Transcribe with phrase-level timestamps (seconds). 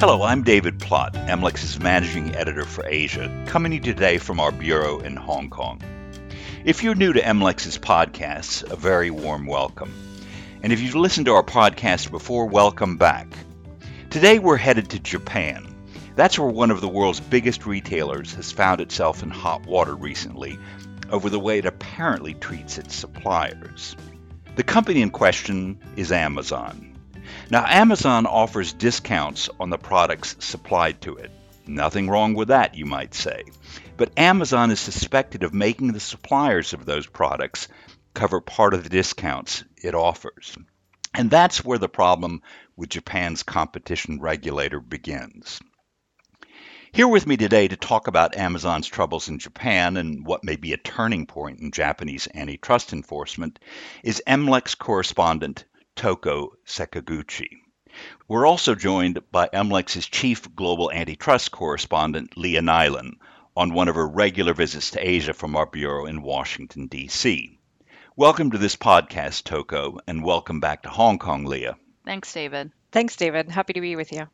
[0.00, 4.50] Hello, I'm David Plott, MLEX's managing editor for Asia, coming to you today from our
[4.50, 5.82] bureau in Hong Kong.
[6.64, 9.92] If you're new to MLEX's podcasts, a very warm welcome.
[10.62, 13.26] And if you've listened to our podcast before, welcome back.
[14.08, 15.66] Today we're headed to Japan.
[16.16, 20.58] That's where one of the world's biggest retailers has found itself in hot water recently
[21.10, 23.94] over the way it apparently treats its suppliers.
[24.56, 26.90] The company in question is Amazon.
[27.50, 31.30] Now, Amazon offers discounts on the products supplied to it.
[31.66, 33.44] Nothing wrong with that, you might say.
[33.96, 37.68] But Amazon is suspected of making the suppliers of those products
[38.14, 40.56] cover part of the discounts it offers.
[41.14, 42.42] And that's where the problem
[42.76, 45.60] with Japan's competition regulator begins.
[46.92, 50.72] Here with me today to talk about Amazon's troubles in Japan and what may be
[50.72, 53.60] a turning point in Japanese antitrust enforcement
[54.02, 55.66] is MLEX correspondent
[56.00, 57.58] Toko Sakaguchi.
[58.26, 63.18] We're also joined by MLEX's chief global antitrust correspondent, Leah Nylen,
[63.54, 67.58] on one of her regular visits to Asia from our bureau in Washington, D.C.
[68.16, 71.76] Welcome to this podcast, Toko, and welcome back to Hong Kong, Leah.
[72.06, 72.72] Thanks, David.
[72.92, 73.50] Thanks, David.
[73.50, 74.26] Happy to be with you.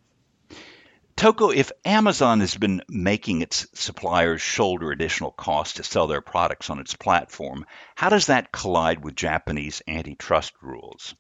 [1.17, 6.71] Toko, if Amazon has been making its suppliers shoulder additional costs to sell their products
[6.71, 11.17] on its platform, how does that collide with Japanese antitrust rules?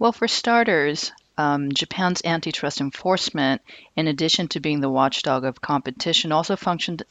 [0.00, 3.62] Well, for starters, um, Japan's antitrust enforcement,
[3.96, 7.02] in addition to being the watchdog of competition, also functioned,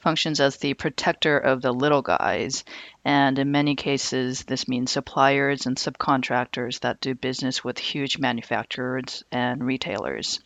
[0.00, 2.64] functions as the protector of the little guys.
[3.02, 9.24] And in many cases, this means suppliers and subcontractors that do business with huge manufacturers
[9.32, 10.40] and retailers.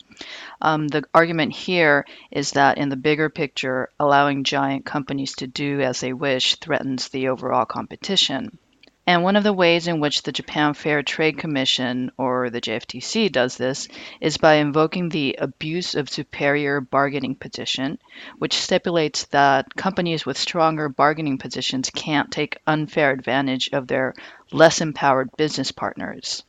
[0.61, 5.81] Um, the argument here is that in the bigger picture, allowing giant companies to do
[5.81, 8.57] as they wish threatens the overall competition.
[9.09, 13.31] And one of the ways in which the Japan Fair Trade Commission, or the JFTC,
[13.31, 13.87] does this
[14.21, 17.97] is by invoking the abuse of superior bargaining position,
[18.37, 24.13] which stipulates that companies with stronger bargaining positions can't take unfair advantage of their
[24.51, 26.43] less empowered business partners.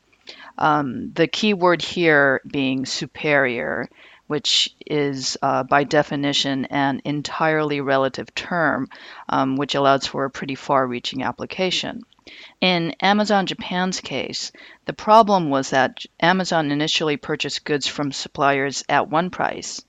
[0.59, 3.89] Um, the key word here being superior,
[4.31, 8.89] which is uh, by definition an entirely relative term,
[9.29, 12.01] um, which allows for a pretty far reaching application.
[12.61, 14.53] In Amazon Japan's case,
[14.85, 19.83] the problem was that Amazon initially purchased goods from suppliers at one price,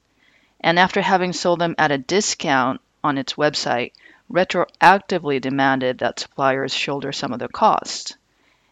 [0.60, 3.92] and after having sold them at a discount on its website,
[4.28, 8.18] retroactively demanded that suppliers shoulder some of the cost.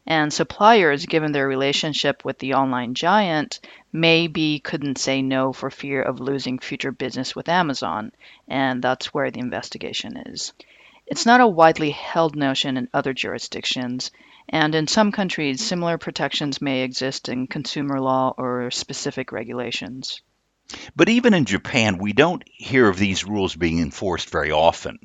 [0.09, 3.59] And suppliers, given their relationship with the online giant,
[3.93, 8.11] maybe couldn't say no for fear of losing future business with Amazon,
[8.47, 10.51] and that's where the investigation is.
[11.05, 14.09] It's not a widely held notion in other jurisdictions,
[14.49, 20.21] and in some countries, similar protections may exist in consumer law or specific regulations.
[20.95, 24.97] But even in Japan, we don't hear of these rules being enforced very often.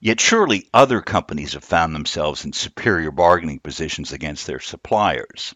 [0.00, 5.54] Yet surely other companies have found themselves in superior bargaining positions against their suppliers.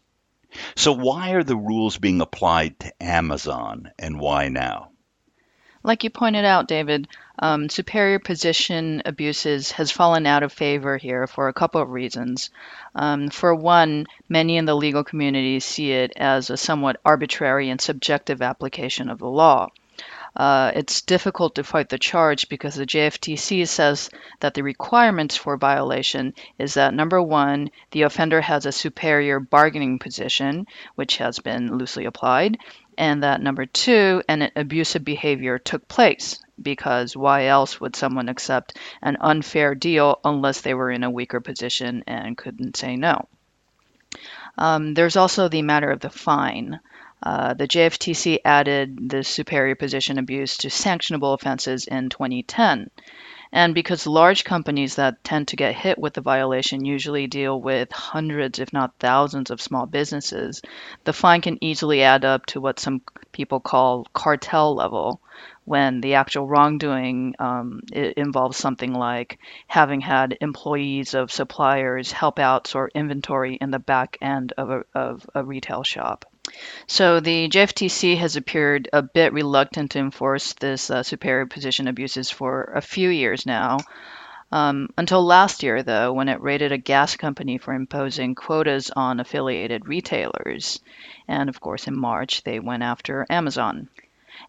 [0.77, 4.92] So why are the rules being applied to Amazon and why now?
[5.85, 11.27] Like you pointed out, David, um, superior position abuses has fallen out of favor here
[11.27, 12.51] for a couple of reasons.
[12.95, 17.81] Um, for one, many in the legal community see it as a somewhat arbitrary and
[17.81, 19.71] subjective application of the law.
[20.35, 24.09] Uh, it's difficult to fight the charge because the JFTC says
[24.41, 29.99] that the requirements for violation is that number one, the offender has a superior bargaining
[29.99, 32.57] position, which has been loosely applied,
[32.97, 38.79] and that number two, an abusive behavior took place because why else would someone accept
[39.03, 43.29] an unfair deal unless they were in a weaker position and couldn't say no?
[44.59, 46.81] Um, there's also the matter of the fine.
[47.23, 52.91] Uh, the JFTC added the superior position abuse to sanctionable offenses in 2010.
[53.55, 57.93] And because large companies that tend to get hit with the violation usually deal with
[57.93, 60.63] hundreds, if not thousands, of small businesses,
[61.05, 65.21] the fine can easily add up to what some people call cartel level,
[65.65, 72.67] when the actual wrongdoing um, involves something like having had employees of suppliers help out
[72.67, 76.25] sort inventory in the back end of a, of a retail shop.
[76.87, 82.31] So the JFTC has appeared a bit reluctant to enforce this uh, superior position abuses
[82.31, 83.79] for a few years now.
[84.51, 89.21] Um, until last year, though, when it raided a gas company for imposing quotas on
[89.21, 90.81] affiliated retailers.
[91.27, 93.89] And of course, in March, they went after Amazon.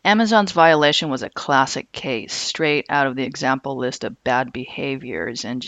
[0.04, 5.46] Amazon's violation was a classic case, straight out of the example list of bad behaviors
[5.46, 5.62] in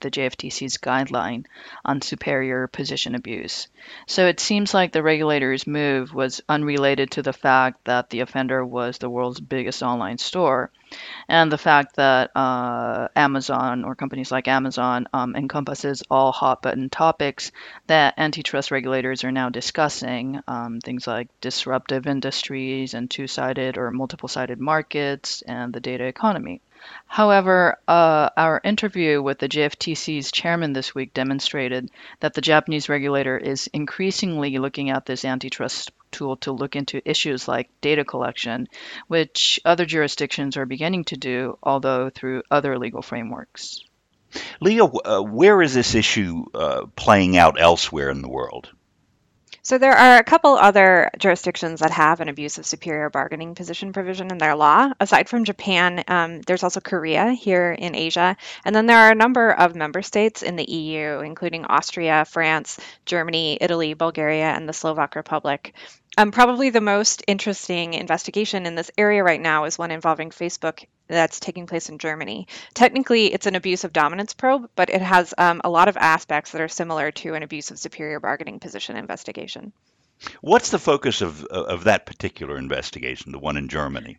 [0.00, 1.46] the JFTC's guideline
[1.84, 3.68] on superior position abuse.
[4.06, 8.64] So it seems like the regulator's move was unrelated to the fact that the offender
[8.64, 10.70] was the world's biggest online store
[11.28, 16.90] and the fact that uh, Amazon or companies like Amazon um, encompasses all hot button
[16.90, 17.52] topics
[17.86, 23.90] that antitrust regulators are now discussing, um, things like disruptive industries and two sided or
[23.90, 26.60] multiple sided markets and the data economy.
[27.06, 31.90] However, uh, our interview with the JFTC's chairman this week demonstrated
[32.20, 37.48] that the Japanese regulator is increasingly looking at this antitrust tool to look into issues
[37.48, 38.68] like data collection,
[39.08, 43.80] which other jurisdictions are beginning to do, although through other legal frameworks.
[44.60, 48.70] Leah, uh, where is this issue uh, playing out elsewhere in the world?
[49.62, 53.92] So there are a couple other jurisdictions that have an abuse of superior bargaining position
[53.92, 54.90] provision in their law.
[54.98, 58.36] Aside from Japan, um, there's also Korea here in Asia.
[58.64, 62.80] And then there are a number of member states in the EU, including Austria, France,
[63.04, 65.74] Germany, Italy, Bulgaria, and the Slovak Republic.
[66.16, 70.84] Um, probably the most interesting investigation in this area right now is one involving Facebook
[71.10, 72.46] that's taking place in Germany.
[72.74, 76.52] Technically, it's an abuse of dominance probe, but it has um, a lot of aspects
[76.52, 79.72] that are similar to an abuse of superior bargaining position investigation.
[80.40, 84.18] What's the focus of, of that particular investigation, the one in Germany?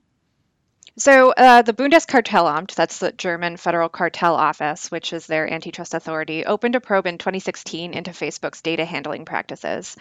[0.98, 6.46] So, uh, the Bundeskartellamt, that's the German Federal Cartel Office, which is their antitrust authority,
[6.46, 9.96] opened a probe in 2016 into Facebook's data handling practices.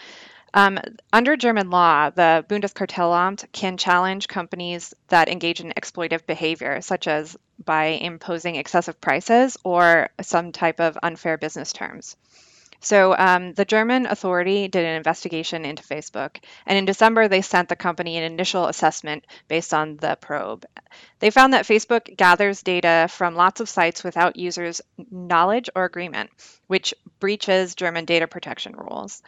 [0.53, 0.79] Um,
[1.13, 7.37] under German law, the Bundeskartellamt can challenge companies that engage in exploitive behavior, such as
[7.63, 12.17] by imposing excessive prices or some type of unfair business terms.
[12.83, 17.69] So um, the German authority did an investigation into Facebook, and in December they sent
[17.69, 20.65] the company an initial assessment based on the probe.
[21.19, 24.81] They found that Facebook gathers data from lots of sites without users'
[25.11, 26.31] knowledge or agreement,
[26.65, 29.21] which breaches German data protection rules.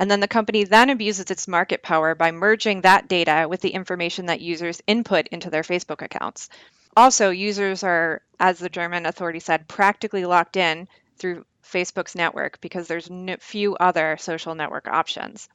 [0.00, 3.70] And then the company then abuses its market power by merging that data with the
[3.70, 6.48] information that users input into their Facebook accounts.
[6.96, 12.88] Also, users are, as the German authority said, practically locked in through Facebook's network because
[12.88, 15.48] there's no, few other social network options.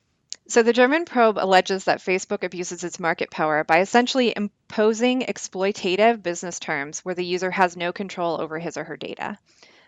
[0.47, 6.21] So the German probe alleges that Facebook abuses its market power by essentially imposing exploitative
[6.21, 9.37] business terms where the user has no control over his or her data.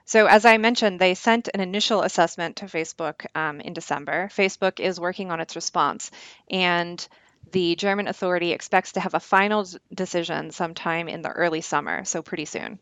[0.06, 4.30] So, as I mentioned, they sent an initial assessment to Facebook um, in December.
[4.32, 6.12] Facebook is working on its response,
[6.50, 7.06] and
[7.52, 12.22] the German authority expects to have a final decision sometime in the early summer, so
[12.22, 12.80] pretty soon.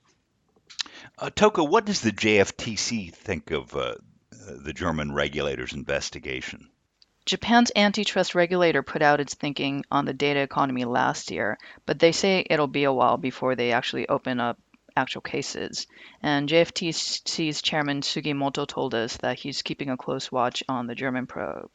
[1.17, 3.95] Uh, Toko, what does the JFTC think of uh,
[4.31, 6.69] the German regulator's investigation?
[7.25, 12.11] Japan's antitrust regulator put out its thinking on the data economy last year, but they
[12.11, 14.59] say it'll be a while before they actually open up
[14.95, 15.87] actual cases.
[16.21, 21.25] And JFTC's chairman Sugimoto told us that he's keeping a close watch on the German
[21.25, 21.71] probe.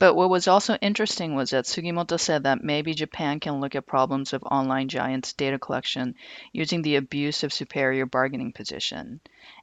[0.00, 3.86] But what was also interesting was that Sugimoto said that maybe Japan can look at
[3.86, 6.14] problems of online giants' data collection
[6.52, 9.20] using the abuse of superior bargaining position.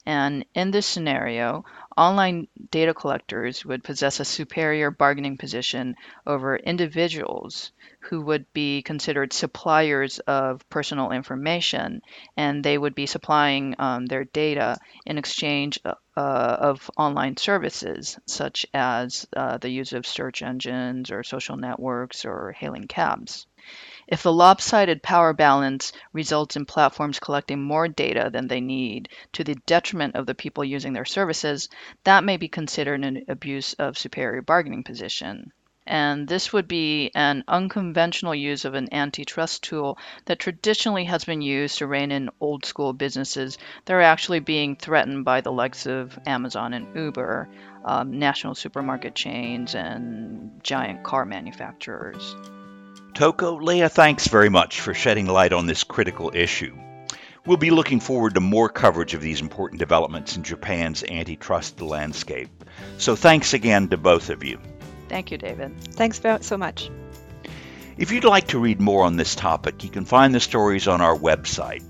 [0.07, 1.65] And in this scenario,
[1.97, 9.33] online data collectors would possess a superior bargaining position over individuals who would be considered
[9.33, 12.01] suppliers of personal information,
[12.37, 18.65] and they would be supplying um, their data in exchange uh, of online services, such
[18.73, 23.45] as uh, the use of search engines or social networks or hailing cabs.
[24.07, 29.43] If the lopsided power balance results in platforms collecting more data than they need to
[29.43, 31.67] the detriment of the people using their services,
[32.05, 35.51] that may be considered an abuse of superior bargaining position.
[35.85, 41.41] And this would be an unconventional use of an antitrust tool that traditionally has been
[41.41, 45.85] used to rein in old school businesses that are actually being threatened by the likes
[45.85, 47.49] of Amazon and Uber,
[47.85, 52.35] um, national supermarket chains, and giant car manufacturers.
[53.17, 56.77] Toko, Leah, thanks very much for shedding light on this critical issue.
[57.47, 62.51] We'll be looking forward to more coverage of these important developments in Japan's antitrust landscape.
[62.99, 64.59] So thanks again to both of you.
[65.09, 65.81] Thank you, David.
[65.81, 66.91] Thanks so much.
[67.97, 71.01] If you'd like to read more on this topic, you can find the stories on
[71.01, 71.83] our website.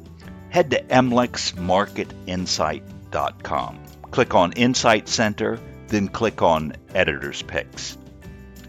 [0.48, 3.80] Head to mlexmarketinsight.com.
[4.12, 7.98] Click on Insight Center, then click on Editor's Picks.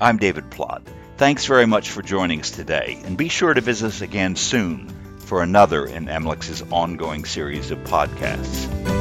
[0.01, 0.83] I'm David Plott.
[1.19, 4.89] Thanks very much for joining us today, and be sure to visit us again soon
[5.19, 8.98] for another in MLEX's ongoing series of podcasts.